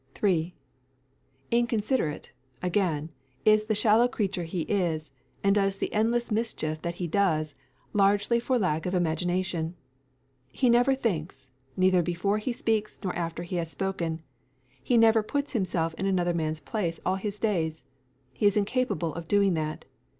3. 0.15 0.55
Inconsiderate, 1.51 2.31
again, 2.63 3.11
is 3.45 3.65
the 3.65 3.75
shallow 3.75 4.07
creature 4.07 4.45
he 4.45 4.61
is, 4.61 5.11
and 5.43 5.53
does 5.53 5.77
the 5.77 5.93
endless 5.93 6.31
mischief 6.31 6.81
that 6.81 6.95
he 6.95 7.05
does, 7.07 7.53
largely 7.93 8.39
for 8.39 8.57
lack 8.57 8.87
of 8.87 8.95
imagination. 8.95 9.75
He 10.51 10.71
never 10.71 10.95
thinks 10.95 11.51
neither 11.77 12.01
before 12.01 12.39
he 12.39 12.51
speaks 12.51 12.99
nor 13.03 13.15
after 13.15 13.43
he 13.43 13.57
has 13.57 13.69
spoken. 13.69 14.23
He 14.81 14.97
never 14.97 15.21
put 15.21 15.51
himself 15.51 15.93
in 15.99 16.07
another 16.07 16.33
man's 16.33 16.61
place 16.61 16.99
all 17.05 17.17
his 17.17 17.37
days. 17.37 17.83
He 18.33 18.47
is 18.47 18.57
incapable 18.57 19.13
of 19.13 19.27
doing 19.27 19.53
that. 19.53 19.85